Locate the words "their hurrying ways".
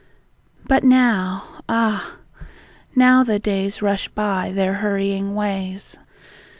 4.51-5.95